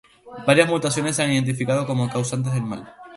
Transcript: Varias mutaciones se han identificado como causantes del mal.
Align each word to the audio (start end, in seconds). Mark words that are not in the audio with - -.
Varias 0.47 0.67
mutaciones 0.67 1.15
se 1.15 1.21
han 1.21 1.31
identificado 1.31 1.85
como 1.85 2.09
causantes 2.09 2.51
del 2.53 2.63
mal. 2.63 2.91